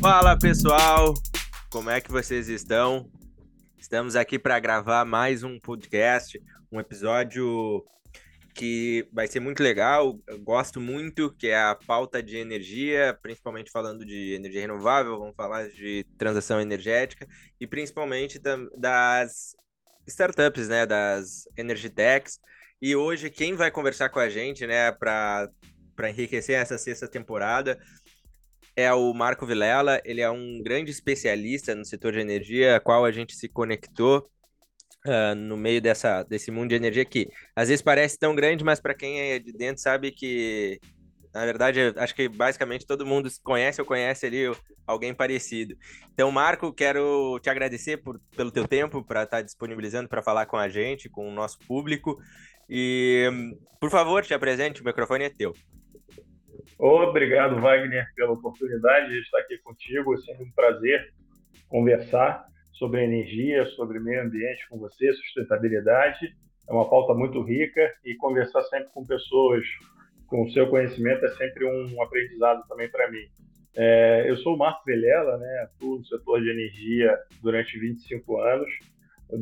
[0.00, 1.12] Fala pessoal,
[1.70, 3.10] como é que vocês estão?
[3.76, 6.40] Estamos aqui para gravar mais um podcast,
[6.70, 7.84] um episódio
[8.54, 10.16] que vai ser muito legal.
[10.28, 15.34] Eu gosto muito, que é a pauta de energia, principalmente falando de energia renovável, vamos
[15.34, 17.26] falar de transação energética
[17.60, 18.40] e principalmente
[18.76, 19.56] das
[20.06, 22.38] startups, né, das energy techs.
[22.80, 25.48] E hoje quem vai conversar com a gente, né, para
[25.96, 27.76] para enriquecer essa sexta temporada
[28.78, 33.04] é o Marco Vilela, ele é um grande especialista no setor de energia, a qual
[33.04, 34.30] a gente se conectou
[35.04, 38.78] uh, no meio dessa, desse mundo de energia que às vezes parece tão grande, mas
[38.78, 40.78] para quem é de dentro sabe que,
[41.34, 44.44] na verdade, acho que basicamente todo mundo conhece ou conhece ali
[44.86, 45.76] alguém parecido.
[46.12, 50.46] Então, Marco, quero te agradecer por, pelo teu tempo para estar tá disponibilizando para falar
[50.46, 52.16] com a gente, com o nosso público.
[52.70, 53.28] E,
[53.80, 55.52] por favor, te apresente, o microfone é teu.
[56.78, 60.14] Obrigado, Wagner, pela oportunidade de estar aqui contigo.
[60.14, 61.12] É sempre um prazer
[61.68, 66.34] conversar sobre energia, sobre meio ambiente com você, sustentabilidade.
[66.68, 69.64] É uma pauta muito rica e conversar sempre com pessoas
[70.28, 73.26] com o seu conhecimento é sempre um aprendizado também para mim.
[73.74, 78.68] É, eu sou o Marco Velela, né, atuo no setor de energia durante 25 anos,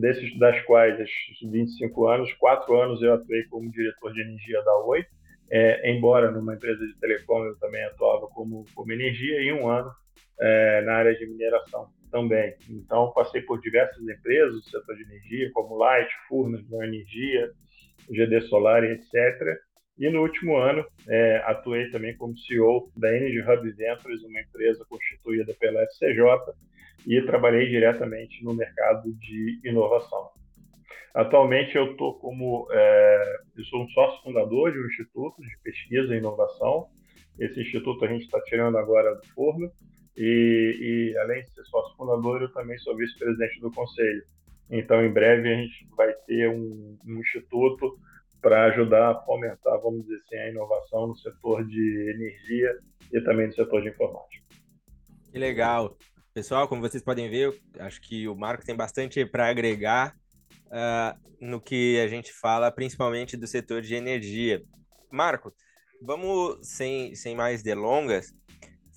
[0.00, 4.76] desses das quais, esses 25 anos, quatro anos eu atuei como diretor de energia da
[4.84, 5.04] Oi,
[5.50, 9.90] é, embora numa empresa de telecom eu também atuava como, como energia, e um ano
[10.40, 12.54] é, na área de mineração também.
[12.68, 17.50] Então, passei por diversas empresas do setor de energia, como Light, Furnas, Energia,
[18.10, 19.12] GD Solar etc.
[19.98, 24.84] E no último ano, é, atuei também como CEO da Energy Hub Ventures, uma empresa
[24.88, 26.22] constituída pela FCJ,
[27.06, 30.30] e trabalhei diretamente no mercado de inovação.
[31.14, 36.14] Atualmente eu estou como é, eu sou um sócio fundador de um instituto de pesquisa
[36.14, 36.88] e inovação.
[37.38, 39.70] Esse instituto a gente está tirando agora do forno
[40.16, 44.24] e, e, além de ser sócio fundador, eu também sou vice-presidente do conselho.
[44.70, 47.98] Então, em breve a gente vai ter um, um instituto
[48.40, 52.78] para ajudar a fomentar, vamos dizer assim, a inovação no setor de energia
[53.12, 54.44] e também no setor de informática.
[55.30, 55.96] Que legal.
[56.32, 60.14] Pessoal, como vocês podem ver, acho que o Marco tem bastante para agregar
[60.66, 64.62] uh, no que a gente fala, principalmente do setor de energia.
[65.10, 65.52] Marco,
[66.02, 68.32] vamos, sem, sem mais delongas,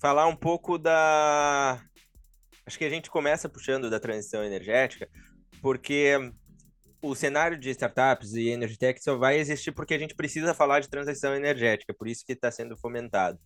[0.00, 1.80] falar um pouco da.
[2.66, 5.08] Acho que a gente começa puxando da transição energética,
[5.60, 6.16] porque
[7.02, 10.80] o cenário de startups e energy tech só vai existir porque a gente precisa falar
[10.80, 13.38] de transição energética, por isso que está sendo fomentado.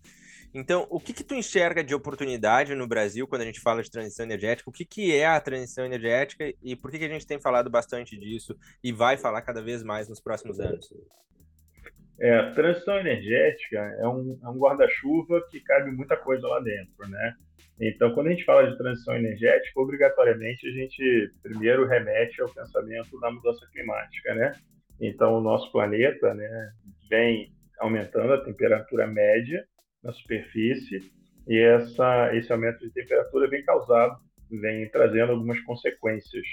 [0.54, 3.90] Então, o que, que tu enxerga de oportunidade no Brasil quando a gente fala de
[3.90, 4.70] transição energética?
[4.70, 7.68] O que, que é a transição energética e por que, que a gente tem falado
[7.68, 10.88] bastante disso e vai falar cada vez mais nos próximos anos?
[12.20, 17.34] É, transição energética é um, é um guarda-chuva que cabe muita coisa lá dentro, né?
[17.80, 23.18] Então, quando a gente fala de transição energética, obrigatoriamente a gente primeiro remete ao pensamento
[23.18, 24.52] da mudança climática, né?
[25.00, 26.72] Então, o nosso planeta, né,
[27.10, 29.66] vem aumentando a temperatura média
[30.04, 31.00] na superfície
[31.48, 34.18] e essa, esse aumento de temperatura vem causado,
[34.50, 36.46] vem trazendo algumas consequências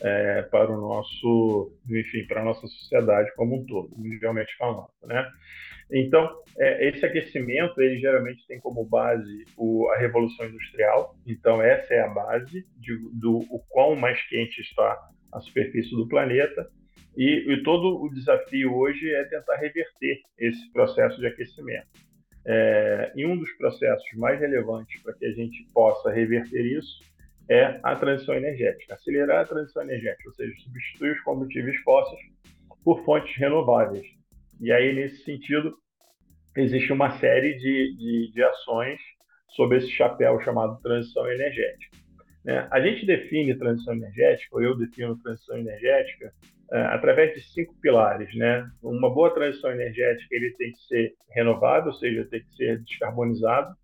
[0.00, 5.28] é, para o nosso, enfim, para a nossa sociedade como um todo, mundialmente falando, né?
[5.94, 11.14] Então, é, esse aquecimento, ele geralmente tem como base o, a Revolução Industrial.
[11.26, 14.98] Então, essa é a base de, do o quão mais quente está
[15.30, 16.66] a superfície do planeta.
[17.14, 21.88] E, e todo o desafio hoje é tentar reverter esse processo de aquecimento.
[22.44, 27.00] É, e um dos processos mais relevantes para que a gente possa reverter isso
[27.48, 32.20] é a transição energética, acelerar a transição energética, ou seja, substituir os combustíveis fósseis
[32.84, 34.06] por fontes renováveis.
[34.60, 35.76] E aí, nesse sentido,
[36.56, 38.98] existe uma série de, de, de ações
[39.50, 41.96] sob esse chapéu chamado transição energética.
[42.44, 42.66] Né?
[42.70, 46.32] A gente define transição energética, ou eu defino transição energética,
[46.78, 48.34] através de cinco pilares.
[48.34, 48.68] Né?
[48.82, 53.74] Uma boa transição energética ele tem que ser renovável, ou seja, tem que ser descarbonizado.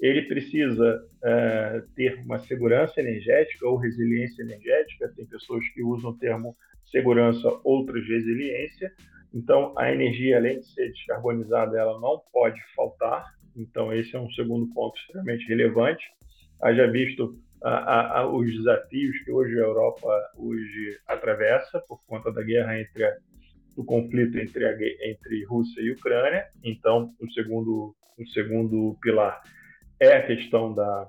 [0.00, 5.12] Ele precisa é, ter uma segurança energética ou resiliência energética.
[5.14, 6.56] Tem pessoas que usam o termo
[6.90, 8.92] segurança, outras resiliência.
[9.32, 13.24] Então, a energia, além de ser descarbonizada, ela não pode faltar.
[13.56, 16.04] Então, esse é um segundo ponto extremamente relevante.
[16.60, 22.42] Haja visto a, a, os desafios que hoje a Europa hoje atravessa por conta da
[22.42, 23.16] guerra entre a,
[23.76, 24.72] do conflito entre, a,
[25.08, 26.48] entre Rússia e Ucrânia.
[26.62, 29.42] Então, o segundo, o segundo pilar
[29.98, 31.08] é a questão da,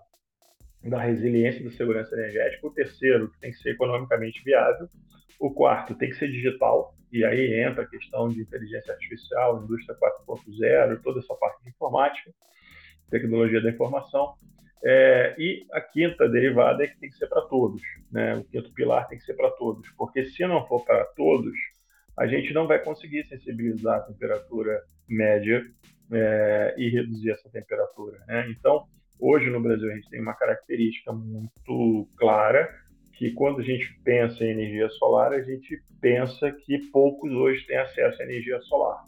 [0.83, 2.67] da resiliência da segurança energética.
[2.67, 4.89] O terceiro, que tem que ser economicamente viável.
[5.39, 6.93] O quarto, tem que ser digital.
[7.11, 9.97] E aí entra a questão de inteligência artificial, indústria
[10.27, 12.31] 4.0, toda essa parte de informática,
[13.09, 14.35] tecnologia da informação.
[14.83, 17.81] É, e a quinta derivada é que tem que ser para todos,
[18.11, 18.35] né?
[18.35, 21.53] O quinto pilar tem que ser para todos, porque se não for para todos,
[22.17, 25.63] a gente não vai conseguir sensibilizar a temperatura média
[26.11, 28.19] é, e reduzir essa temperatura.
[28.27, 28.49] Né?
[28.49, 28.85] Então,
[29.19, 32.69] hoje no Brasil a gente tem uma característica muito clara
[33.13, 37.77] que quando a gente pensa em energia solar, a gente pensa que poucos hoje têm
[37.77, 39.05] acesso à energia solar.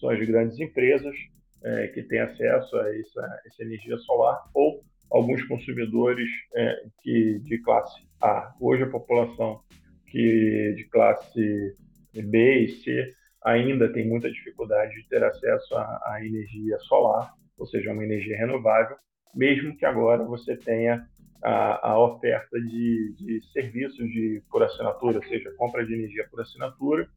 [0.00, 1.14] São as grandes empresas
[1.62, 7.58] é, que têm acesso a essa, essa energia solar ou alguns consumidores é, que, de
[7.58, 8.54] classe A.
[8.58, 9.60] Hoje a população
[10.06, 11.76] que de classe
[12.14, 13.12] B e C
[13.44, 18.36] ainda tem muita dificuldade de ter acesso à, à energia solar, ou seja, uma energia
[18.36, 18.96] renovável,
[19.34, 21.06] mesmo que agora você tenha
[21.42, 26.40] a, a oferta de, de, serviços de por assinatura, ou seja, compra de energia por
[26.40, 27.08] assinatura.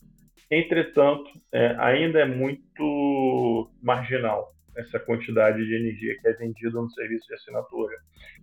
[0.50, 7.28] Entretanto, é, ainda é muito marginal essa quantidade de energia que é vendida no serviço
[7.28, 7.96] de assinatura.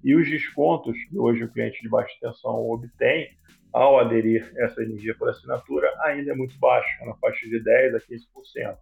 [0.02, 3.30] E os descontos que hoje o cliente de baixa tensão obtém
[3.72, 7.96] ao aderir essa energia por assinatura ainda é muito baixo, é na faixa de 10%
[7.96, 8.76] a 15%.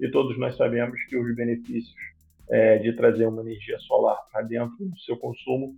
[0.00, 1.96] E todos nós sabemos que os benefícios
[2.50, 5.76] é, de trazer uma energia solar para dentro do seu consumo,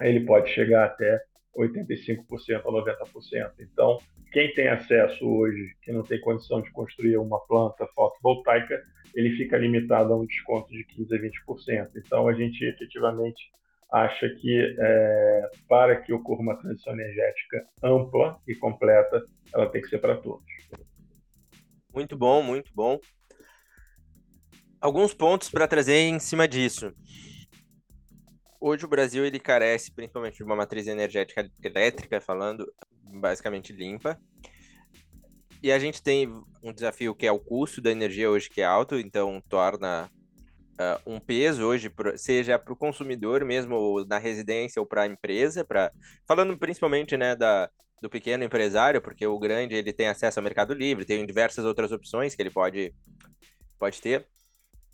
[0.00, 1.20] ele pode chegar até
[1.56, 3.52] 85% a 90%.
[3.60, 3.98] Então,
[4.32, 8.80] quem tem acesso hoje, que não tem condição de construir uma planta fotovoltaica,
[9.14, 11.90] ele fica limitado a um desconto de 15% a 20%.
[11.96, 13.50] Então, a gente efetivamente
[13.92, 19.88] acha que é, para que ocorra uma transição energética ampla e completa, ela tem que
[19.88, 20.44] ser para todos.
[21.92, 23.00] Muito bom, muito bom.
[24.80, 26.94] Alguns pontos para trazer em cima disso.
[28.62, 32.70] Hoje o Brasil ele carece principalmente de uma matriz energética elétrica, falando
[33.02, 34.20] basicamente limpa.
[35.62, 36.30] E a gente tem
[36.62, 40.10] um desafio que é o custo da energia hoje que é alto, então torna
[40.78, 45.64] uh, um peso hoje, seja para o consumidor mesmo na residência ou para a empresa,
[45.64, 45.90] para
[46.28, 47.70] falando principalmente né, da,
[48.02, 51.92] do pequeno empresário, porque o grande ele tem acesso ao mercado livre, tem diversas outras
[51.92, 52.94] opções que ele pode,
[53.78, 54.26] pode ter.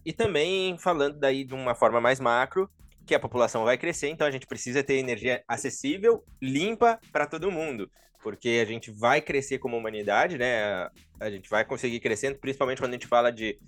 [0.04, 2.70] E também falando daí de uma forma mais macro,
[3.06, 7.52] que a população vai crescer, então a gente precisa ter energia acessível, limpa para todo
[7.52, 7.90] mundo,
[8.22, 10.88] porque a gente vai crescer como humanidade, né?
[11.20, 13.58] A gente vai conseguir crescendo, principalmente quando a gente fala de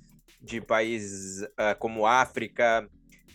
[0.40, 2.88] de países uh, como África,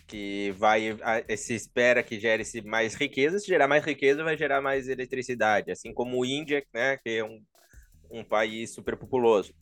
[0.06, 0.96] que vai
[1.36, 5.70] se espera que gere -se mais riqueza, se gerar mais riqueza vai gerar mais eletricidade,
[5.70, 7.42] assim como Índia, né, que é um,
[8.10, 9.54] um país superpopuloso.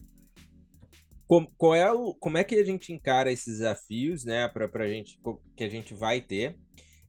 [1.33, 5.19] Como, qual é o, como é que a gente encara esses desafios, né, para gente
[5.57, 6.59] que a gente vai ter?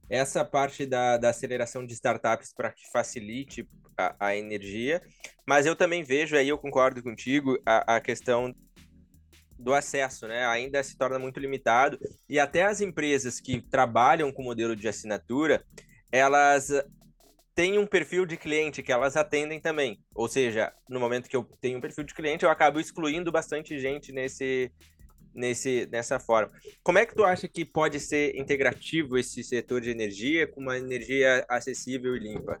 [0.08, 3.68] Essa parte da, da aceleração de startups para que facilite
[3.98, 5.02] a, a, energia,
[5.46, 8.54] mas eu também vejo aí, eu concordo contigo, a, a questão
[9.58, 10.46] do acesso, né?
[10.46, 15.62] Ainda se torna muito limitado e até as empresas que trabalham com modelo de assinatura,
[16.10, 16.70] elas
[17.54, 19.98] têm um perfil de cliente que elas atendem também.
[20.14, 23.78] Ou seja, no momento que eu tenho um perfil de cliente, eu acabo excluindo bastante
[23.78, 24.72] gente nesse
[25.34, 26.52] nesse nessa forma.
[26.82, 30.78] Como é que tu acha que pode ser integrativo esse setor de energia com uma
[30.78, 32.60] energia acessível e limpa?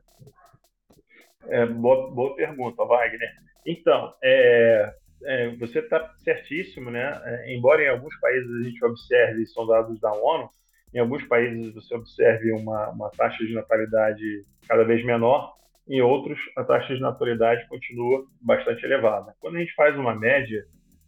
[1.46, 3.30] É, boa, boa pergunta, Wagner.
[3.66, 4.94] Então, é,
[5.24, 7.20] é, você está certíssimo, né?
[7.24, 10.48] É, embora em alguns países a gente observe, são dados da ONU,
[10.94, 15.54] em alguns países você observe uma, uma taxa de natalidade cada vez menor,
[15.88, 19.34] em outros a taxa de natalidade continua bastante elevada.
[19.40, 20.64] Quando a gente faz uma média,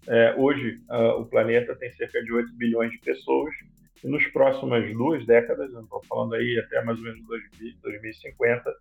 [0.08, 3.54] é, hoje uh, o planeta tem cerca de 8 bilhões de pessoas,
[4.04, 7.20] e nos próximas duas décadas, estou falando aí até mais ou menos
[7.82, 8.74] 2050,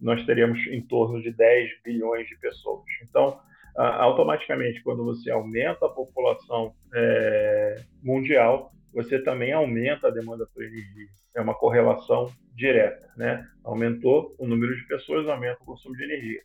[0.00, 2.84] nós teríamos em torno de 10 bilhões de pessoas.
[3.02, 3.38] Então,
[3.76, 11.08] automaticamente, quando você aumenta a população é, mundial, você também aumenta a demanda por energia.
[11.34, 13.46] É uma correlação direta, né?
[13.64, 16.42] Aumentou o número de pessoas, aumenta o consumo de energia.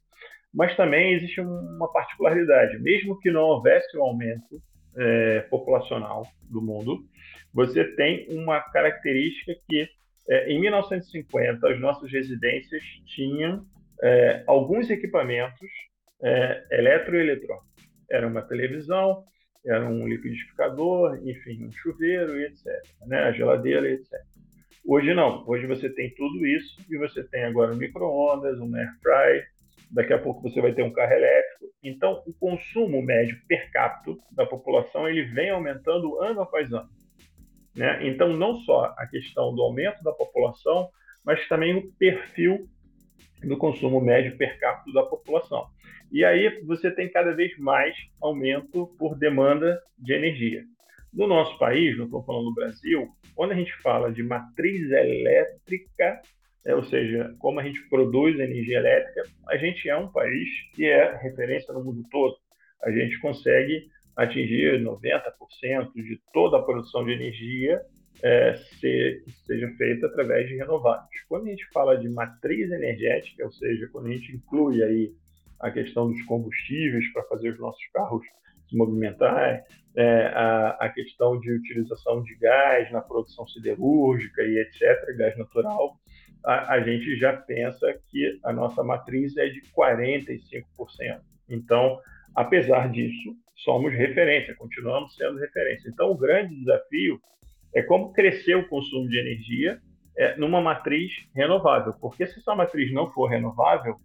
[0.54, 4.62] Mas também existe uma particularidade, mesmo que não houvesse um aumento
[4.98, 7.06] é, populacional do mundo,
[7.54, 9.88] você tem uma característica que
[10.30, 13.66] é, em 1950 as nossas residências tinham
[14.02, 15.70] é, alguns equipamentos
[16.22, 17.68] é, eletroeletrônicos.
[18.10, 19.24] Era uma televisão,
[19.66, 22.66] era um liquidificador, enfim, um chuveiro e etc.
[23.06, 23.20] Né?
[23.20, 24.12] A geladeira e etc.
[24.86, 25.44] Hoje não.
[25.48, 29.44] Hoje você tem tudo isso e você tem agora um micro-ondas, um air fry,
[29.92, 31.66] daqui a pouco você vai ter um carro elétrico.
[31.84, 36.90] Então, o consumo médio per capita da população ele vem aumentando ano após ano.
[37.76, 38.08] Né?
[38.08, 40.90] Então, não só a questão do aumento da população,
[41.24, 42.68] mas também o perfil
[43.44, 45.68] do consumo médio per capita da população.
[46.12, 50.64] E aí você tem cada vez mais aumento por demanda de energia.
[51.14, 56.22] No nosso país, não estou falando do Brasil, quando a gente fala de matriz elétrica,
[56.66, 60.86] é, ou seja, como a gente produz energia elétrica, a gente é um país que
[60.86, 62.36] é referência no mundo todo.
[62.84, 67.82] A gente consegue atingir 90% de toda a produção de energia
[68.22, 71.22] é, ser, seja feita através de renováveis.
[71.30, 75.12] Quando a gente fala de matriz energética, ou seja, quando a gente inclui aí
[75.60, 78.26] a questão dos combustíveis para fazer os nossos carros
[78.70, 79.64] se movimentar,
[79.96, 85.96] é, a, a, questão de utilização de gás na produção siderúrgica e etc., gás natural,
[86.46, 90.66] a, a gente já pensa que a nossa matriz é de 45%.
[91.50, 92.00] Então,
[92.36, 95.90] apesar disso, somos referência, continuamos sendo referência.
[95.90, 97.20] Então, o grande desafio
[97.74, 99.80] é como crescer o consumo de energia
[100.18, 103.96] é, numa matriz renovável, porque se essa matriz não for renovável,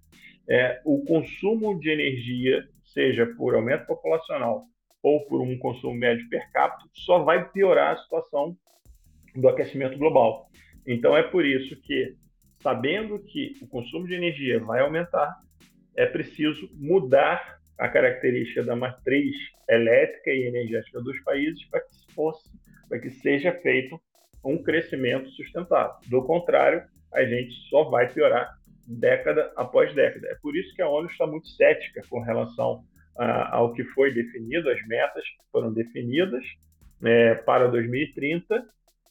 [0.48, 4.64] é, o consumo de energia, seja por aumento populacional
[5.02, 8.56] ou por um consumo médio per capita, só vai piorar a situação
[9.34, 10.48] do aquecimento global.
[10.86, 12.16] Então é por isso que,
[12.62, 15.34] sabendo que o consumo de energia vai aumentar,
[15.96, 19.34] é preciso mudar a característica da matriz
[19.68, 22.48] elétrica e energética dos países para que fosse,
[22.88, 24.00] para que seja feito
[24.44, 25.96] um crescimento sustentável.
[26.08, 26.82] Do contrário,
[27.12, 28.56] a gente só vai piorar
[28.98, 30.28] década após década.
[30.28, 32.84] É por isso que a ONU está muito cética com relação
[33.16, 36.42] ao que foi definido, as metas que foram definidas
[37.02, 38.64] é, para 2030,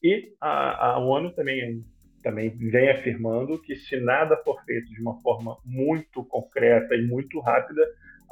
[0.03, 1.85] e a, a ONU também,
[2.23, 7.39] também vem afirmando que se nada for feito de uma forma muito concreta e muito
[7.39, 7.81] rápida,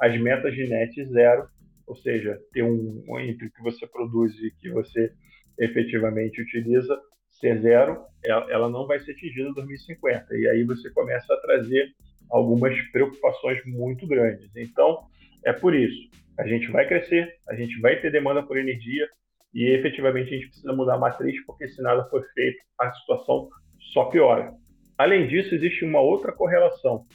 [0.00, 1.48] as metas de net zero,
[1.86, 5.12] ou seja, ter um, entre que você produz e que você
[5.58, 6.98] efetivamente utiliza,
[7.40, 10.36] ser zero, ela não vai ser atingida em 2050.
[10.36, 11.88] E aí você começa a trazer
[12.30, 14.50] algumas preocupações muito grandes.
[14.56, 14.98] Então,
[15.44, 19.08] é por isso, a gente vai crescer, a gente vai ter demanda por energia
[19.52, 23.48] e efetivamente a gente precisa mudar a matriz, porque se nada for feito, a situação
[23.92, 24.52] só piora.
[24.96, 27.06] Além disso, existe uma outra correlação.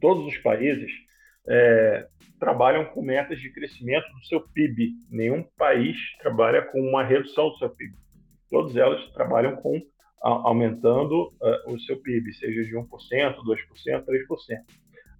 [0.00, 0.90] Todos os países
[1.48, 2.06] é,
[2.38, 4.92] trabalham com metas de crescimento do seu PIB.
[5.10, 7.94] Nenhum país trabalha com uma redução do seu PIB.
[8.50, 9.80] Todas elas trabalham com
[10.22, 14.04] a, aumentando uh, o seu PIB, seja de 1%, 2%, 3%.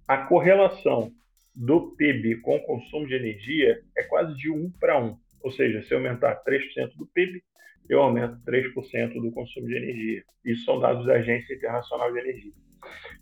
[0.07, 1.11] A correlação
[1.55, 5.17] do PIB com o consumo de energia é quase de 1 para 1.
[5.41, 7.41] Ou seja, se eu aumentar 3% do PIB,
[7.89, 10.23] eu aumento 3% do consumo de energia.
[10.45, 12.53] Isso são dados da Agência Internacional de Energia.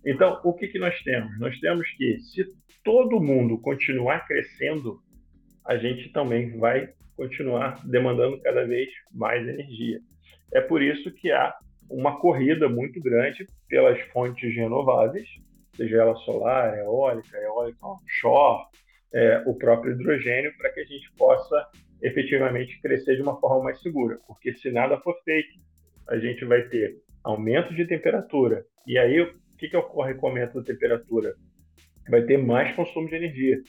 [0.05, 1.37] Então, o que, que nós temos?
[1.39, 2.45] Nós temos que, se
[2.83, 5.01] todo mundo continuar crescendo,
[5.65, 9.99] a gente também vai continuar demandando cada vez mais energia.
[10.53, 11.53] É por isso que há
[11.89, 15.27] uma corrida muito grande pelas fontes renováveis,
[15.75, 18.67] seja ela solar, eólica, eólica offshore,
[19.13, 21.67] é, o próprio hidrogênio, para que a gente possa
[22.01, 24.17] efetivamente crescer de uma forma mais segura.
[24.25, 25.59] Porque se nada for feito,
[26.07, 28.65] a gente vai ter aumento de temperatura.
[28.87, 31.35] E aí, o que, que ocorre com o aumento da temperatura?
[32.09, 33.59] Vai ter mais consumo de energia,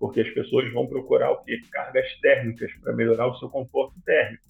[0.00, 1.60] porque as pessoas vão procurar o quê?
[1.70, 4.42] Cargas térmicas para melhorar o seu conforto térmico.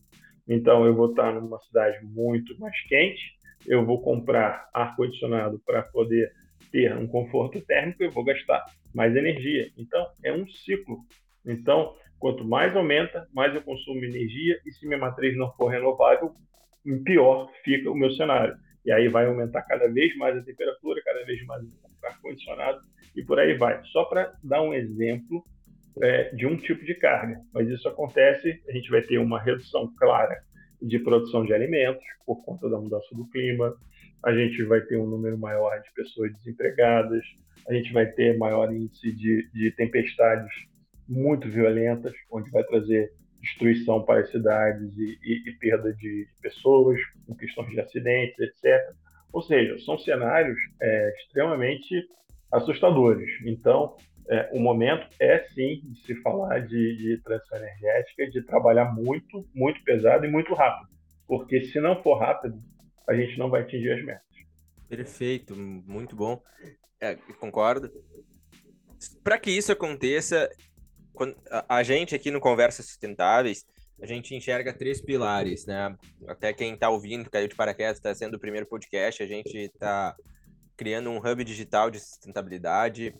[0.48, 3.20] Então, eu vou estar numa cidade muito mais quente,
[3.66, 6.32] eu vou comprar ar-condicionado para poder
[6.70, 8.64] ter um conforto térmico, eu vou gastar
[8.94, 9.70] mais energia.
[9.76, 11.00] Então, é um ciclo.
[11.44, 16.32] Então, quanto mais aumenta, mais eu consumo energia, e se minha matriz não for renovável,
[17.04, 18.56] pior fica o meu cenário.
[18.84, 22.80] E aí vai aumentar cada vez mais a temperatura, cada vez mais o ar-condicionado,
[23.14, 23.82] e por aí vai.
[23.84, 25.44] Só para dar um exemplo
[26.02, 27.40] é, de um tipo de carga.
[27.52, 30.42] Mas isso acontece, a gente vai ter uma redução clara
[30.80, 33.76] de produção de alimentos por conta da mudança do clima,
[34.24, 37.22] a gente vai ter um número maior de pessoas desempregadas,
[37.68, 40.50] a gente vai ter maior índice de, de tempestades
[41.08, 47.00] muito violentas, onde vai trazer destruição para as cidades e, e, e perda de, pessoas,
[47.26, 48.94] com questões de acidentes, etc.
[49.32, 52.06] Ou seja, são cenários é, extremamente
[52.52, 53.30] assustadores.
[53.46, 53.96] Então,
[54.28, 59.46] é, o momento é sim de se falar de, de transição energética, de trabalhar muito,
[59.54, 60.88] muito pesado e muito rápido.
[61.26, 62.58] Porque se não for rápido,
[63.08, 64.22] a gente não vai atingir as metas.
[64.88, 66.40] Perfeito, muito bom.
[67.00, 67.90] É, concordo.
[69.22, 70.48] Para que isso aconteça,
[71.68, 73.64] a gente aqui no Conversas Sustentáveis,
[74.02, 75.94] a gente enxerga três pilares, né?
[76.26, 80.14] Até quem está ouvindo, caiu de paraquedas, está sendo o primeiro podcast, a gente está
[80.80, 83.14] criando um hub digital de sustentabilidade,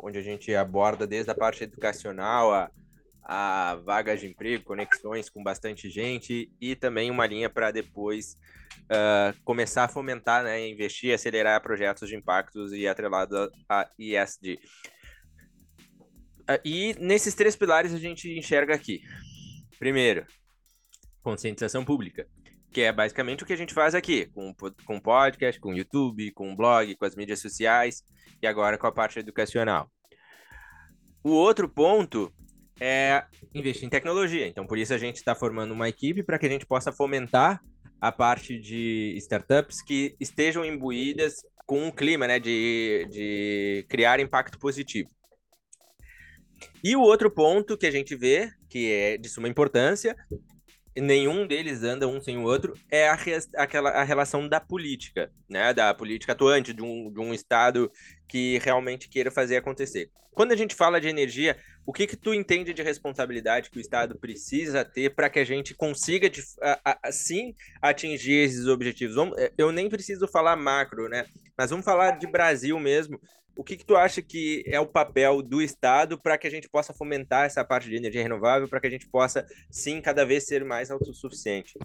[0.00, 2.70] onde a gente aborda desde a parte educacional a,
[3.24, 8.36] a vagas de emprego, conexões com bastante gente e também uma linha para depois
[8.84, 14.54] uh, começar a fomentar, né, investir, acelerar projetos de impactos e atrelado a ESG.
[14.54, 14.60] Uh,
[16.46, 19.02] ah, e nesses três pilares a gente enxerga aqui.
[19.80, 20.24] Primeiro,
[21.24, 22.28] conscientização pública,
[22.72, 26.54] que é basicamente o que a gente faz aqui, com, com podcast, com YouTube, com
[26.54, 28.04] blog, com as mídias sociais
[28.40, 29.90] e agora com a parte educacional.
[31.22, 32.32] O outro ponto
[32.80, 33.24] é
[33.54, 34.46] investir em tecnologia.
[34.46, 37.60] Então, por isso a gente está formando uma equipe para que a gente possa fomentar
[38.00, 41.34] a parte de startups que estejam imbuídas
[41.66, 45.10] com um clima né, de, de criar impacto positivo.
[46.82, 50.16] E o outro ponto que a gente vê, que é de suma importância,
[51.00, 53.18] nenhum deles anda um sem o outro, é a,
[53.56, 55.72] aquela, a relação da política, né?
[55.72, 57.90] Da política atuante, de um, de um Estado
[58.28, 60.10] que realmente queira fazer acontecer.
[60.32, 63.80] Quando a gente fala de energia, o que que tu entende de responsabilidade que o
[63.80, 66.30] Estado precisa ter para que a gente consiga,
[67.02, 69.16] assim, atingir esses objetivos?
[69.58, 71.26] Eu nem preciso falar macro, né?
[71.58, 73.20] Mas vamos falar de Brasil mesmo.
[73.56, 76.68] O que, que tu acha que é o papel do Estado para que a gente
[76.68, 80.46] possa fomentar essa parte de energia renovável, para que a gente possa, sim, cada vez
[80.46, 81.78] ser mais autossuficiente?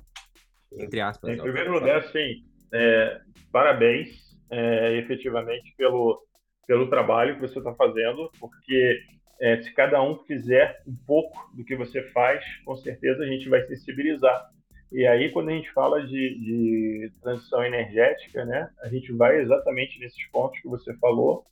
[0.72, 1.32] Entre aspas.
[1.32, 4.10] Em primeiro lugar, sim, é, parabéns
[4.50, 6.22] é, efetivamente pelo,
[6.68, 9.00] pelo trabalho que você está fazendo, porque
[9.42, 13.50] é, se cada um fizer um pouco do que você faz, com certeza a gente
[13.50, 14.50] vai sensibilizar.
[14.92, 20.00] E aí, quando a gente fala de, de transição energética, né, a gente vai exatamente
[20.00, 21.46] nesses pontos que você falou,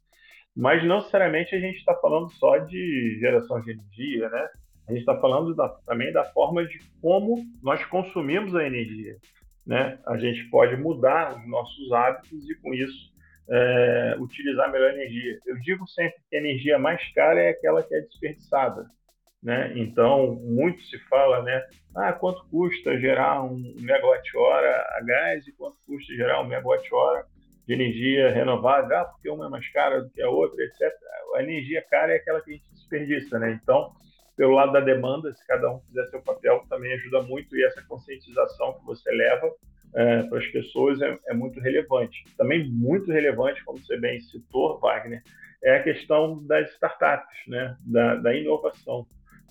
[0.56, 4.50] mas não necessariamente a gente está falando só de geração de energia, né?
[4.88, 9.16] A gente está falando da, também da forma de como nós consumimos a energia,
[9.66, 9.98] né?
[10.06, 13.14] A gente pode mudar os nossos hábitos e, com isso,
[13.50, 15.40] é, utilizar melhor energia.
[15.46, 18.86] Eu digo sempre que a energia mais cara é aquela que é desperdiçada,
[19.42, 19.74] né?
[19.76, 21.66] Então, muito se fala, né?
[21.96, 27.26] Ah, quanto custa gerar um megawatt-hora a gás e quanto custa gerar um megawatt-hora
[27.68, 30.92] de energia renovável, ah, porque uma é mais cara do que a outra, etc.
[31.36, 33.60] A energia cara é aquela que a gente desperdiça, né?
[33.62, 33.94] Então,
[34.36, 37.82] pelo lado da demanda, se cada um fizer seu papel, também ajuda muito e essa
[37.84, 39.50] conscientização que você leva
[39.96, 42.24] é, para as pessoas é, é, muito relevante.
[42.38, 45.22] Também muito relevante, como você bem citou, Wagner,
[45.64, 47.78] é a questão das startups, né?
[47.82, 49.06] da, da inovação.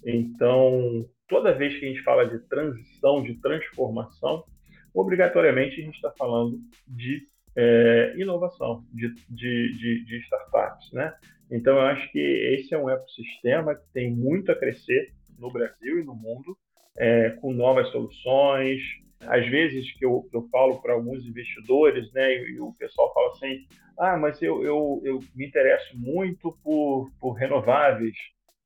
[0.04, 4.44] Então, toda vez que a gente fala de transição, de transformação,
[4.92, 11.14] obrigatoriamente a gente está falando de é, inovação de, de, de, de, startups, né?
[11.50, 16.00] Então, eu acho que esse é um ecossistema que tem muito a crescer no Brasil
[16.00, 16.56] e no mundo,
[16.96, 18.80] é, com novas soluções.
[19.20, 23.30] Às vezes que eu, eu falo para alguns investidores, né, e, e, o pessoal fala
[23.32, 23.66] assim,
[23.98, 28.16] ah, mas eu, eu, eu me interesso muito por, por renováveis,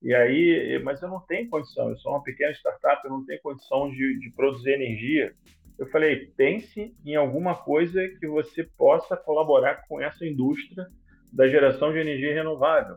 [0.03, 3.41] e aí, mas eu não tenho condição, eu sou uma pequena startup, eu não tenho
[3.43, 5.35] condição de, de produzir energia
[5.79, 10.87] eu falei, pense em alguma coisa que você possa colaborar com essa indústria
[11.33, 12.97] da geração de energia renovável.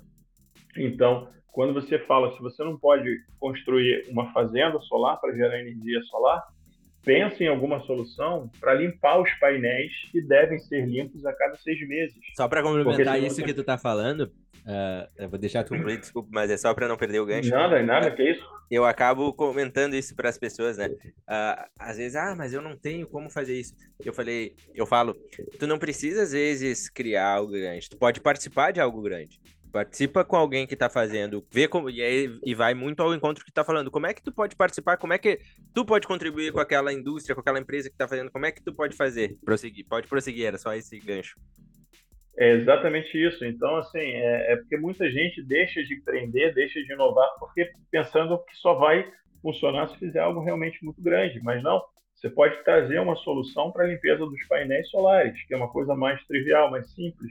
[0.77, 6.01] Então, quando você fala, se você não pode construir uma fazenda solar para gerar energia
[6.03, 6.41] solar,
[7.03, 11.85] pense em alguma solução para limpar os painéis que devem ser limpos a cada seis
[11.87, 12.17] meses.
[12.35, 13.43] Só para complementar isso você...
[13.43, 14.31] que tu está falando,
[14.69, 17.49] Uh, eu vou deixar tu concluir, desculpa, mas é só para não perder o gancho.
[17.49, 18.47] Nada, nada, que isso.
[18.69, 20.89] Eu acabo comentando isso para as pessoas, né?
[20.89, 23.73] Uh, às vezes, ah, mas eu não tenho como fazer isso.
[24.05, 25.15] Eu falei, eu falo,
[25.57, 29.41] tu não precisa às vezes criar algo grande, tu pode participar de algo grande.
[29.71, 33.43] Participa com alguém que está fazendo, vê como e, aí, e vai muito ao encontro
[33.43, 33.89] que está falando.
[33.89, 34.97] Como é que tu pode participar?
[34.97, 35.39] Como é que
[35.73, 38.31] tu pode contribuir com aquela indústria, com aquela empresa que está fazendo?
[38.31, 39.35] Como é que tu pode fazer?
[39.43, 41.35] Prosseguir, pode prosseguir, era só esse gancho.
[42.39, 43.43] É exatamente isso.
[43.43, 48.41] Então, assim, é, é, porque muita gente deixa de empreender, deixa de inovar, porque pensando
[48.45, 51.41] que só vai funcionar se fizer algo realmente muito grande.
[51.43, 51.83] Mas não,
[52.15, 55.93] você pode trazer uma solução para a limpeza dos painéis solares, que é uma coisa
[55.95, 57.29] mais trivial, mais simples.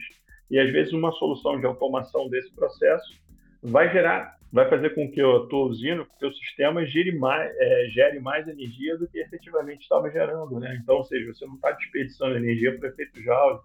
[0.51, 3.19] E às vezes uma solução de automação desse processo
[3.63, 7.51] vai gerar, vai fazer com que a tua usina, que o teu sistema gere mais,
[7.57, 10.61] é, gere mais energia do que efetivamente estava gerando.
[10.61, 10.79] Né?
[10.83, 13.61] Então, ou seja, você não está desperdiçando energia para efeito Joule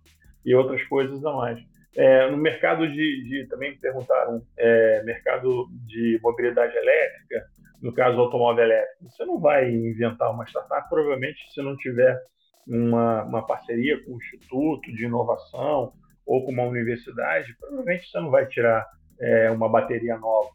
[0.45, 1.59] e outras coisas a mais.
[1.95, 7.45] É, no mercado de, de, também me perguntaram, é, mercado de mobilidade elétrica,
[7.81, 12.19] no caso automóvel elétrico, você não vai inventar uma startup, provavelmente se não tiver
[12.67, 15.93] uma, uma parceria com um instituto de inovação
[16.25, 18.87] ou com uma universidade, provavelmente você não vai tirar
[19.19, 20.51] é, uma bateria nova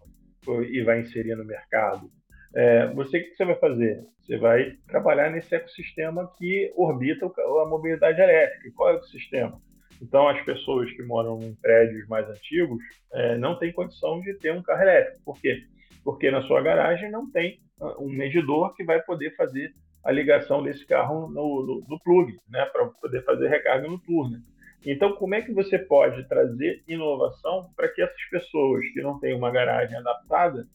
[0.70, 2.10] e vai inserir no mercado.
[2.54, 4.04] É, você o que você vai fazer?
[4.22, 8.70] Você vai trabalhar nesse ecossistema que orbita a mobilidade elétrica.
[8.74, 9.60] Qual é o ecossistema?
[10.00, 12.78] Então, as pessoas que moram em prédios mais antigos
[13.12, 15.20] é, não têm condição de ter um carro elétrico.
[15.24, 15.64] Por quê?
[16.04, 19.72] Porque na sua garagem não tem ah, um medidor que vai poder fazer
[20.04, 24.40] a ligação desse carro no, no, no plug, né, para poder fazer recarga noturna.
[24.86, 29.34] Então, como é que você pode trazer inovação para que essas pessoas que não têm
[29.34, 30.66] uma garagem adaptada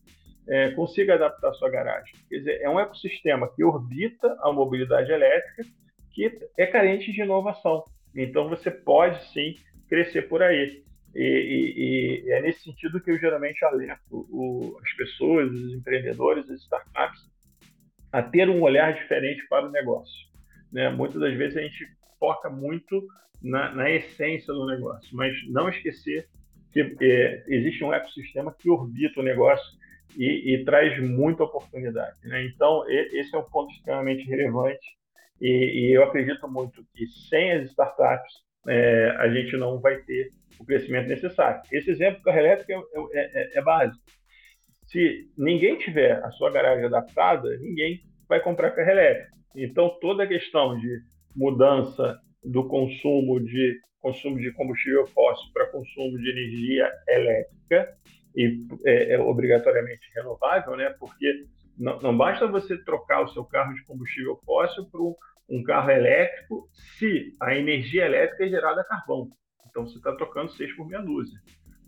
[0.48, 2.14] é, consiga adaptar sua garagem.
[2.30, 5.64] Quer dizer, é um ecossistema que orbita a mobilidade elétrica
[6.12, 7.84] que é carente de inovação.
[8.16, 9.56] Então, você pode sim
[9.88, 10.84] crescer por aí.
[11.16, 16.50] E, e, e é nesse sentido que eu geralmente alerto o, as pessoas, os empreendedores,
[16.50, 17.22] as startups,
[18.12, 20.28] a ter um olhar diferente para o negócio.
[20.72, 20.90] Né?
[20.90, 21.86] Muitas das vezes a gente
[22.20, 23.06] foca muito
[23.42, 26.28] na, na essência do negócio, mas não esquecer
[26.72, 29.66] que é, existe um ecossistema que orbita o negócio
[30.18, 32.18] e, e traz muita oportunidade.
[32.24, 32.46] Né?
[32.46, 34.86] Então, esse é um ponto extremamente relevante
[35.46, 38.34] e, e, eu acredito muito que sem as startups
[38.68, 41.62] é, a gente não vai ter o crescimento necessário.
[41.72, 44.02] Esse exemplo do carro elétrico é, é, é, é básico.
[44.86, 49.38] Se ninguém tiver a sua garagem adaptada, ninguém vai comprar carro elétrico.
[49.56, 51.02] Então, toda a questão de
[51.36, 57.98] mudança do consumo de consumo de combustível fóssil para consumo de energia elétrica
[58.36, 60.94] e é, é obrigatoriamente renovável, né?
[61.00, 61.46] Porque
[61.78, 65.16] não, não, basta você trocar o seu carro de combustível fóssil por
[65.50, 69.30] um, carro elétrico se a energia elétrica é gerada a carvão.
[69.70, 71.40] Então você está trocando seis por meia dúzia.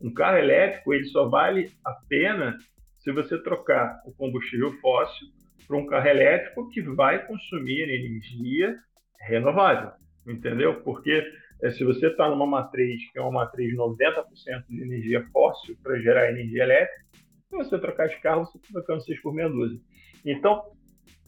[0.02, 2.58] Um carro elétrico ele só vale a pena
[3.00, 5.28] se você trocar o combustível fóssil
[5.68, 8.76] para um carro elétrico que vai consumir energia
[9.20, 9.92] renovável,
[10.28, 10.82] entendeu?
[10.82, 11.24] Porque
[11.62, 15.78] é, se você está numa matriz que é uma matriz de 90% de energia fóssil
[15.82, 17.06] para gerar energia elétrica,
[17.50, 19.80] se você trocar de carro, você está trocando 6 por meia dúzia.
[20.26, 20.75] Então,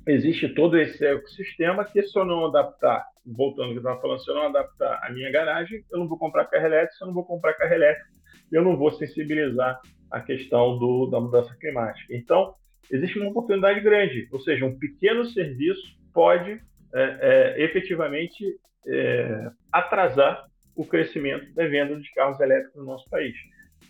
[0.07, 4.23] existe todo esse ecossistema que se eu não adaptar, voltando ao que eu estava falando,
[4.23, 7.07] se eu não adaptar a minha garagem, eu não vou comprar carro elétrico, se eu
[7.07, 8.09] não vou comprar carro elétrico,
[8.51, 12.15] eu não vou sensibilizar a questão do, da mudança climática.
[12.15, 12.55] Então,
[12.89, 16.61] existe uma oportunidade grande, ou seja, um pequeno serviço pode
[16.93, 18.43] é, é, efetivamente
[18.87, 23.35] é, atrasar o crescimento da venda de carros elétricos no nosso país.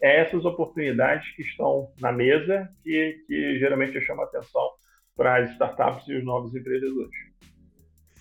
[0.01, 4.69] É essas oportunidades que estão na mesa que, que geralmente eu chamo a atenção
[5.17, 7.12] para as startups e os novos empreendedores.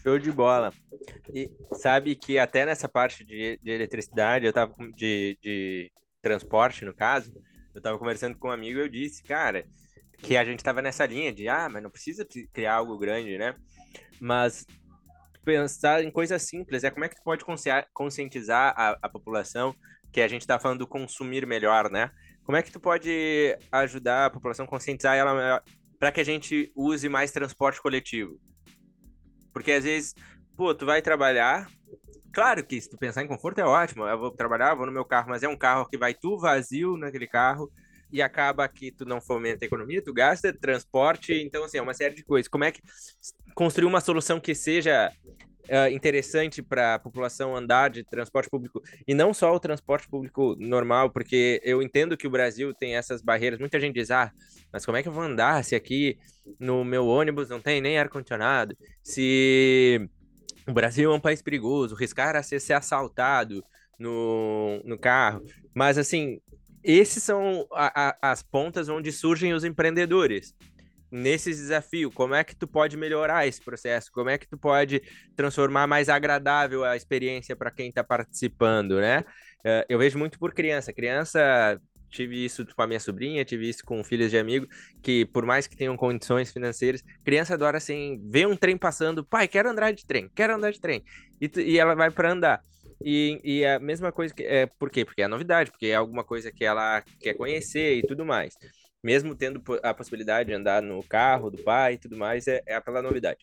[0.02, 0.72] Show de bola.
[1.32, 6.94] E sabe que até nessa parte de, de eletricidade, eu estava de, de transporte, no
[6.94, 7.32] caso,
[7.74, 9.66] eu estava conversando com um amigo e eu disse, cara,
[10.18, 13.54] que a gente estava nessa linha de, ah, mas não precisa criar algo grande, né?
[14.18, 14.66] Mas
[15.44, 17.44] pensar em coisas simples, é como é que tu pode
[17.92, 19.74] conscientizar a, a população
[20.11, 22.11] que a gente está falando do consumir melhor, né?
[22.44, 25.62] Como é que tu pode ajudar a população a conscientizar ela
[25.98, 28.40] para que a gente use mais transporte coletivo?
[29.52, 30.14] Porque às vezes,
[30.56, 31.70] pô, tu vai trabalhar,
[32.32, 35.04] claro que se tu pensar em conforto é ótimo, eu vou trabalhar, vou no meu
[35.04, 37.70] carro, mas é um carro que vai tu vazio naquele carro,
[38.11, 41.94] e acaba que tu não fomenta a economia, tu gasta transporte, então assim, é uma
[41.94, 42.48] série de coisas.
[42.48, 42.80] Como é que
[43.54, 45.12] construir uma solução que seja
[45.68, 50.57] uh, interessante para a população andar de transporte público e não só o transporte público
[50.59, 53.59] normal, porque eu entendo que o Brasil tem essas barreiras.
[53.59, 54.33] Muita gente diz, ah,
[54.72, 56.18] mas como é que eu vou andar se aqui
[56.59, 58.76] no meu ônibus não tem nem ar-condicionado?
[59.02, 60.09] Se
[60.66, 63.64] o Brasil é um país perigoso, riscar a ser, ser assaltado
[63.98, 65.42] no, no carro.
[65.72, 66.40] Mas, assim,
[66.83, 70.55] esses são a, a, as pontas onde surgem os empreendedores.
[71.16, 74.12] Nesses desafios, como é que tu pode melhorar esse processo?
[74.12, 75.00] Como é que tu pode
[75.35, 79.24] transformar mais agradável a experiência para quem está participando, né?
[79.64, 80.92] Eh, eu vejo muito por criança.
[80.92, 84.66] Criança tive isso com a minha sobrinha, tive isso com filhos de amigo,
[85.02, 89.48] que por mais que tenham condições financeiras, criança adora assim, ver um trem passando, pai,
[89.48, 91.02] quero andar de trem, quero andar de trem.
[91.40, 92.61] E, e ela vai para andar.
[93.02, 95.02] E, e a mesma coisa que é por quê?
[95.05, 98.55] Porque é novidade, porque é alguma coisa que ela quer conhecer e tudo mais.
[99.06, 102.80] Mesmo tendo a possibilidade de andar no carro do pai e tudo mais, é, é
[102.80, 103.38] pela novidade.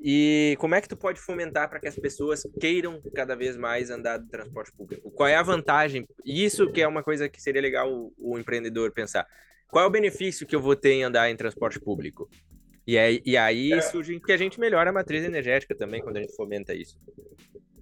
[0.00, 3.88] E como é que tu pode fomentar para que as pessoas queiram cada vez mais
[3.88, 5.08] andar de transporte público?
[5.12, 6.08] Qual é a vantagem?
[6.24, 9.28] Isso que é uma coisa que seria legal o, o empreendedor pensar.
[9.68, 12.28] Qual é o benefício que eu vou ter em andar em transporte público?
[12.84, 13.80] E aí, e aí é.
[13.80, 16.98] surge que a gente melhora a matriz energética também quando a gente fomenta isso.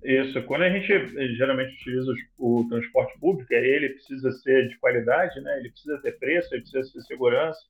[0.02, 0.42] Isso.
[0.44, 5.40] Quando a gente eh, geralmente utiliza o transporte público, é ele precisa ser de qualidade,
[5.40, 5.58] né?
[5.58, 7.61] Ele precisa ter preço, ele precisa ter segurança,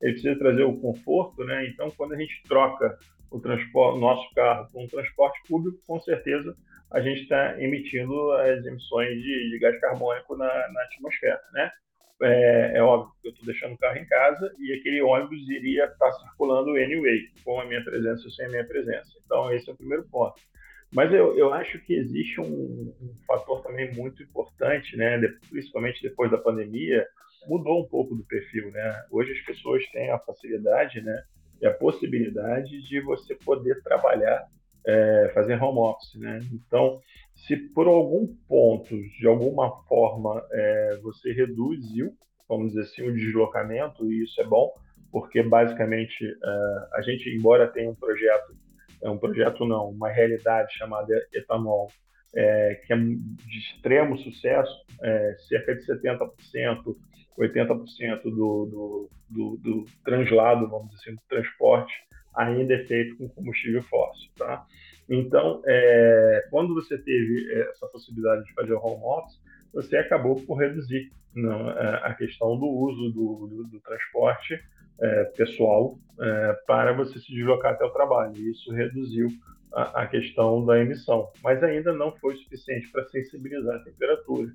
[0.00, 1.66] ele precisa trazer o conforto, né?
[1.66, 2.98] Então, quando a gente troca
[3.30, 6.56] o transporte, nosso carro com o transporte público, com certeza
[6.90, 11.70] a gente está emitindo as emissões de, de gás carbônico na, na atmosfera, né?
[12.20, 15.84] É, é, óbvio que eu estou deixando o carro em casa e aquele ônibus iria
[15.84, 19.10] estar tá circulando anyway, com a minha presença ou sem a minha presença.
[19.24, 20.40] Então, esse é o primeiro ponto.
[20.92, 25.18] Mas eu, eu acho que existe um, um fator também muito importante, né?
[25.18, 27.06] De, principalmente depois da pandemia,
[27.46, 29.04] mudou um pouco do perfil, né?
[29.10, 31.22] Hoje as pessoas têm a facilidade, né?
[31.60, 34.46] E a possibilidade de você poder trabalhar,
[34.86, 36.40] é, fazer home office, né?
[36.52, 37.00] Então,
[37.34, 42.14] se por algum ponto, de alguma forma, é, você reduziu,
[42.48, 44.72] vamos dizer assim, o deslocamento, e isso é bom,
[45.10, 48.56] porque basicamente uh, a gente, embora tenha um projeto,
[49.02, 51.88] é um projeto não, uma realidade chamada etanol,
[52.34, 56.96] é, que é de extremo sucesso, é, cerca de 70%,
[57.38, 61.92] 80% do, do, do, do translado, vamos dizer assim, do transporte,
[62.34, 64.30] ainda é feito com combustível fóssil.
[64.36, 64.64] Tá?
[65.08, 69.40] Então, é, quando você teve essa possibilidade de fazer home office,
[69.72, 74.60] você acabou por reduzir não, é, a questão do uso do, do, do transporte
[75.00, 78.36] é, pessoal é, para você se deslocar até o trabalho.
[78.36, 79.28] E isso reduziu
[79.72, 84.50] a, a, questão da emissão, mas ainda não foi suficiente para sensibilizar a temperatura.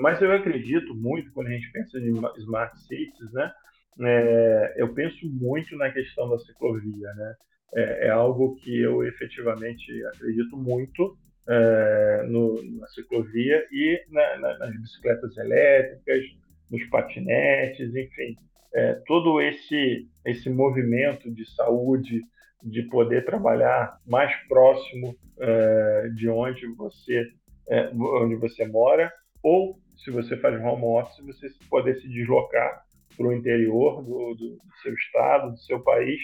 [0.00, 3.52] Mas eu acredito muito, quando a gente pensa em smart cities, né,
[4.00, 7.12] é, eu penso muito na questão da ciclovia.
[7.14, 7.34] Né?
[7.74, 11.16] É, é algo que eu efetivamente acredito muito
[11.48, 16.24] é, no, na ciclovia e na, na, nas bicicletas elétricas,
[16.70, 18.36] nos patinetes, enfim.
[18.74, 22.20] É, todo esse, esse movimento de saúde,
[22.62, 27.26] de poder trabalhar mais próximo é, de onde você,
[27.68, 32.84] é, onde você mora, ou se você faz home office, você poder se deslocar
[33.16, 36.20] para o interior do, do, seu estado, do seu país,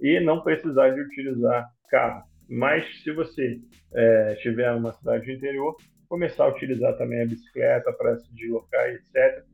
[0.00, 2.22] e não precisar de utilizar carro.
[2.48, 3.60] Mas se você
[3.92, 5.76] é, estiver numa cidade do interior,
[6.08, 9.44] começar a utilizar também a bicicleta para se deslocar, etc.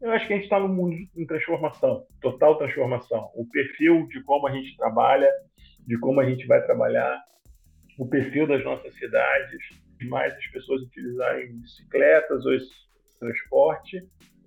[0.00, 3.30] Eu acho que a gente está num mundo em transformação, total transformação.
[3.34, 5.30] O perfil de como a gente trabalha,
[5.86, 7.20] de como a gente vai trabalhar,
[7.98, 9.60] o perfil das nossas cidades,
[10.08, 12.72] mais as pessoas utilizarem bicicletas ou esse
[13.18, 14.04] transporte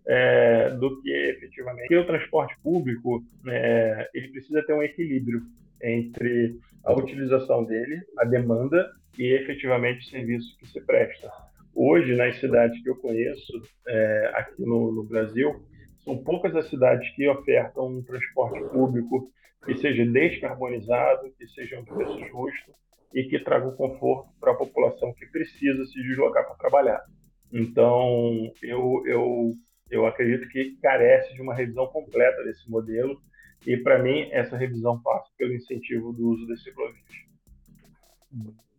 [0.07, 1.87] é, do que efetivamente.
[1.87, 5.41] Porque o transporte público é, ele precisa ter um equilíbrio
[5.81, 11.31] entre a utilização dele, a demanda e efetivamente o serviço que se presta.
[11.77, 13.51] Hoje, nas cidades que eu conheço,
[13.85, 15.61] é, aqui no, no, Brasil,
[16.05, 19.29] são poucas as cidades que ofertam um transporte público
[19.65, 22.73] que seja descarbonizado, que seja um preço justo
[23.13, 27.03] e que traga um conforto para a população que precisa se deslocar para trabalhar.
[27.51, 29.51] Então, eu, eu,
[29.89, 33.21] eu acredito que carece de uma revisão completa desse modelo
[33.67, 37.03] e, para mim, essa revisão passa pelo incentivo do uso das ciclovias.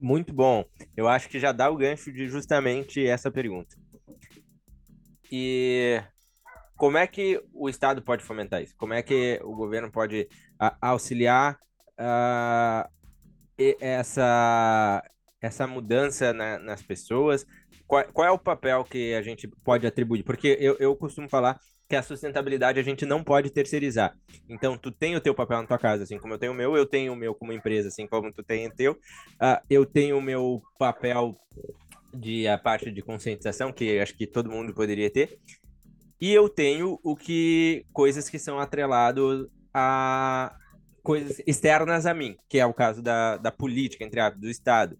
[0.00, 0.64] Muito bom.
[0.96, 3.76] Eu acho que já dá o gancho de justamente essa pergunta.
[5.30, 6.02] E
[6.76, 8.74] como é que o Estado pode fomentar isso?
[8.76, 10.28] Como é que o governo pode
[10.58, 11.58] a, auxiliar
[11.98, 12.88] uh,
[13.80, 15.02] essa,
[15.40, 17.46] essa mudança na, nas pessoas?
[17.86, 20.22] Qual, qual, é o papel que a gente pode atribuir?
[20.22, 24.16] Porque eu, eu costumo falar que a sustentabilidade a gente não pode terceirizar.
[24.48, 26.76] Então, tu tem o teu papel na tua casa, assim como eu tenho o meu,
[26.76, 28.92] eu tenho o meu como empresa, assim como tu tem o teu.
[28.92, 31.36] Uh, eu tenho o meu papel
[32.12, 35.38] de a parte de conscientização, que acho que todo mundo poderia ter.
[36.20, 40.56] E eu tenho o que coisas que são atrelado a
[41.02, 44.98] coisas externas a mim, que é o caso da, da política, entre aspas, do Estado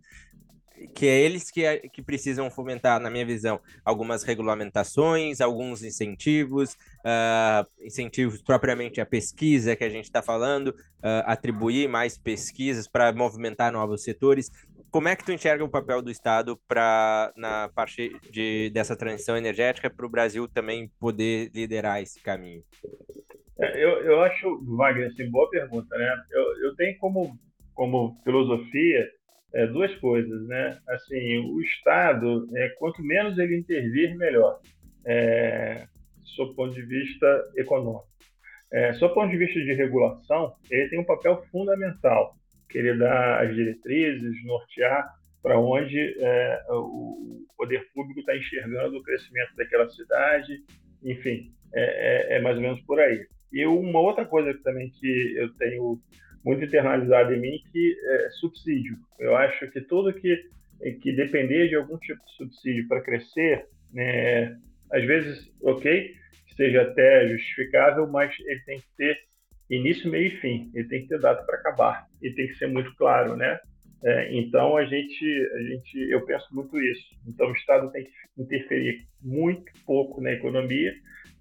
[0.94, 7.66] que é eles que, que precisam fomentar, na minha visão, algumas regulamentações, alguns incentivos, uh,
[7.80, 13.72] incentivos propriamente à pesquisa que a gente está falando, uh, atribuir mais pesquisas para movimentar
[13.72, 14.50] novos setores.
[14.90, 19.36] Como é que tu enxerga o papel do Estado para na parte de, dessa transição
[19.36, 22.62] energética para o Brasil também poder liderar esse caminho?
[23.58, 26.14] É, eu, eu acho, Wagner, assim, boa pergunta, né?
[26.30, 27.38] Eu, eu tenho como,
[27.74, 29.06] como filosofia
[29.54, 30.78] é, duas coisas, né?
[30.88, 34.60] Assim, o Estado, é, quanto menos ele intervir, melhor,
[35.04, 35.86] é,
[36.36, 38.06] do ponto de vista econômico.
[38.72, 42.34] É, do ponto de vista de regulação, ele tem um papel fundamental,
[42.68, 49.02] que ele dá as diretrizes, nortear para onde é, o poder público está enxergando o
[49.02, 50.64] crescimento daquela cidade,
[51.04, 53.24] enfim, é, é, é mais ou menos por aí.
[53.52, 56.00] E uma outra coisa também que eu tenho
[56.46, 58.96] muito internalizado em mim que é subsídio.
[59.18, 60.48] Eu acho que tudo que
[61.02, 64.56] que depender de algum tipo de subsídio para crescer, né,
[64.92, 66.14] às vezes, ok,
[66.54, 69.18] seja até justificável, mas ele tem que ter
[69.70, 70.70] início, meio e fim.
[70.74, 73.58] Ele tem que ter data para acabar e tem que ser muito claro, né?
[74.04, 77.16] É, então a gente, a gente, eu penso muito isso.
[77.26, 78.10] Então o Estado tem que
[78.42, 80.94] interferir muito pouco na economia,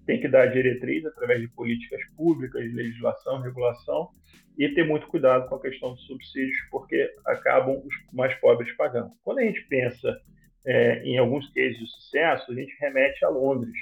[0.06, 4.10] tem que dar diretriz através de políticas públicas, legislação, regulação,
[4.58, 9.12] e ter muito cuidado com a questão dos subsídios, porque acabam os mais pobres pagando.
[9.24, 10.18] Quando a gente pensa
[10.66, 13.78] é, em alguns cases de sucesso, a gente remete a Londres,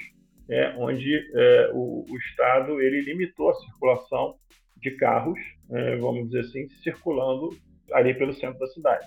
[0.48, 4.34] né, onde é, o, o, Estado ele limitou a circulação
[4.76, 5.38] de carros,
[5.70, 7.50] é, vamos dizer assim, circulando
[7.92, 9.06] ali pelo centro da cidade.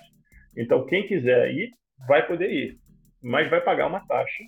[0.56, 1.70] Então, quem quiser ir,
[2.08, 2.78] vai poder ir,
[3.22, 4.42] mas vai pagar uma taxa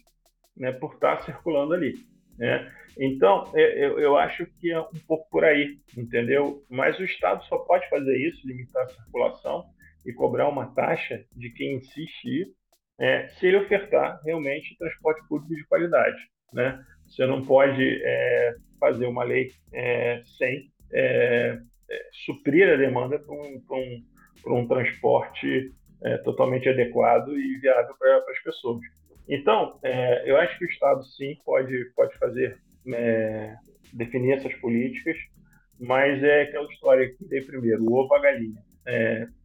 [0.57, 1.95] né, por estar circulando ali.
[2.41, 2.73] Né?
[2.99, 6.65] Então, é, eu, eu acho que é um pouco por aí, entendeu?
[6.71, 9.67] Mas o Estado só pode fazer isso, limitar a circulação
[10.07, 12.49] e cobrar uma taxa de quem insistir,
[12.99, 16.19] é, se ele ofertar realmente transporte público de qualidade.
[16.53, 16.83] Né?
[17.07, 21.59] Você não pode é, fazer uma lei é, sem é,
[21.91, 24.05] é, suprir a demanda para um, um,
[24.47, 25.71] um, transporte
[26.03, 28.81] é, totalmente adequado e viável para as pessoas.
[29.31, 29.79] Então,
[30.25, 32.59] eu acho que o Estado sim pode, pode fazer,
[33.93, 35.17] definir essas políticas,
[35.79, 38.61] mas é aquela história que tem primeiro, o ovo a galinha.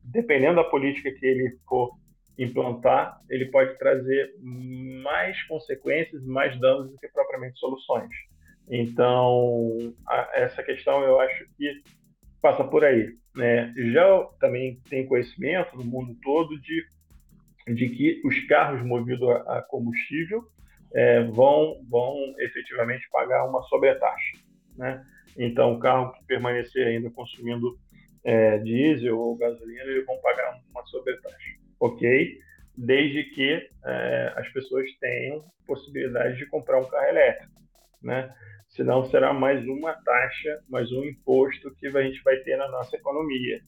[0.03, 1.91] dependendo da política que ele for
[2.37, 8.09] implantar, ele pode trazer mais consequências, mais danos do que propriamente soluções.
[8.67, 11.83] Então, a, essa questão eu acho que
[12.41, 13.15] passa por aí.
[13.35, 13.73] Né?
[13.93, 16.83] Já também tem conhecimento no mundo todo de,
[17.67, 20.43] de que os carros movidos a, combustível
[20.93, 24.37] é, vão, vão efetivamente pagar uma sobretaxa.
[24.77, 25.05] Né?
[25.37, 27.77] Então, o carro que permanecer ainda consumindo
[28.23, 32.39] é, diesel ou gasolina, eles vão pagar uma sobretaxa ok?
[32.77, 37.53] Desde que é, as pessoas tenham possibilidade de comprar um carro elétrico,
[38.01, 38.33] né?
[38.69, 42.95] Senão será mais uma taxa, mais um imposto que a gente vai ter na nossa
[42.95, 43.61] economia.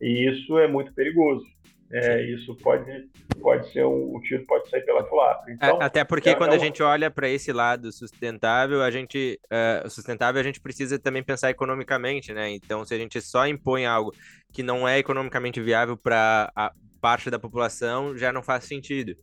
[0.00, 1.44] E isso é muito perigoso.
[1.90, 3.08] É, isso pode,
[3.40, 5.50] pode ser um, o tiro pode sair pela culatra.
[5.50, 9.40] Então, Até porque é, quando é a gente olha para esse lado sustentável, a gente
[9.46, 12.50] uh, sustentável a gente precisa também pensar economicamente, né?
[12.50, 14.12] Então, se a gente só impõe algo
[14.52, 16.52] que não é economicamente viável para
[17.00, 19.14] parte da população já não faz sentido.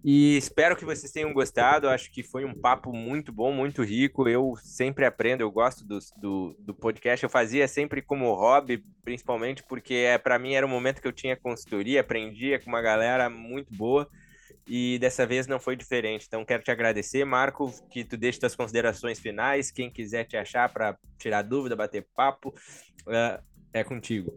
[0.05, 1.89] E espero que vocês tenham gostado.
[1.89, 4.29] Acho que foi um papo muito bom, muito rico.
[4.29, 7.23] Eu sempre aprendo, eu gosto do, do, do podcast.
[7.23, 11.13] Eu fazia sempre como hobby, principalmente porque é, para mim era um momento que eu
[11.13, 14.09] tinha consultoria, aprendia com uma galera muito boa.
[14.67, 16.27] E dessa vez não foi diferente.
[16.27, 19.71] Então quero te agradecer, Marco, que tu deixe tuas considerações finais.
[19.71, 22.49] Quem quiser te achar para tirar dúvida, bater papo,
[23.07, 24.33] uh, é contigo.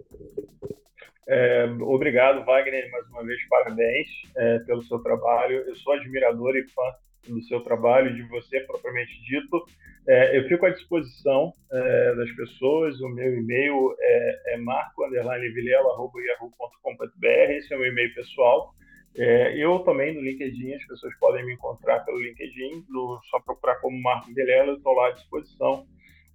[1.28, 4.08] É, obrigado, Wagner, mais uma vez, parabéns
[4.38, 5.58] é, pelo seu trabalho.
[5.68, 6.84] Eu sou admirador e fã
[7.28, 9.66] do seu trabalho, de você propriamente dito.
[10.08, 13.02] É, eu fico à disposição é, das pessoas.
[13.02, 17.52] O meu e-mail é, é marco_vilela.yahoo.com.br.
[17.52, 18.76] Esse é o meu e-mail pessoal.
[19.18, 23.76] É, eu também no LinkedIn, as pessoas podem me encontrar pelo LinkedIn, no, só procurar
[23.76, 25.88] como Marco Vilela, eu estou lá à disposição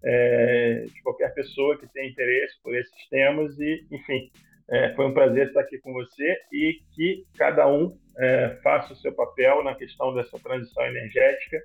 [0.02, 4.30] é, de qualquer pessoa que tenha interesse por esses temas e, enfim,
[4.70, 8.96] é, foi um prazer estar aqui com você e que cada um é, faça o
[8.96, 11.60] seu papel na questão dessa transição energética,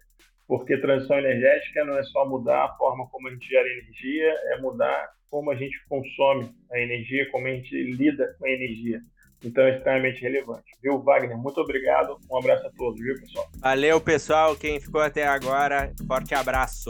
[0.47, 4.61] porque transição energética não é só mudar a forma como a gente gera energia, é
[4.61, 8.99] mudar como a gente consome a energia, como a gente lida com a energia.
[9.43, 10.65] Então é extremamente relevante.
[10.81, 11.37] Viu, Wagner?
[11.37, 12.17] Muito obrigado.
[12.31, 13.47] Um abraço a todos, viu, pessoal?
[13.59, 14.55] Valeu, pessoal.
[14.55, 16.89] Quem ficou até agora, forte abraço.